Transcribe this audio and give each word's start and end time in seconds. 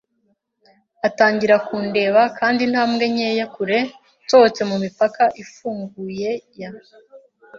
atangira 1.07 1.55
kundeba, 1.67 2.21
kandi 2.39 2.59
intambwe 2.67 3.03
nkeya 3.13 3.45
kure 3.55 3.79
nsohotse 4.25 4.61
mumipaka 4.69 5.23
ifunguye 5.43 6.31
ya 6.59 6.69